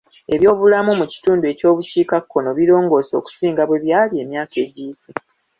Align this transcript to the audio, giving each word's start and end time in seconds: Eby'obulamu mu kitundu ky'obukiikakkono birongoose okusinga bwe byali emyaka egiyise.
Eby'obulamu 0.33 0.91
mu 0.99 1.05
kitundu 1.11 1.45
ky'obukiikakkono 1.59 2.49
birongoose 2.57 3.13
okusinga 3.19 3.63
bwe 3.65 3.81
byali 3.83 4.15
emyaka 4.23 4.55
egiyise. 4.65 5.09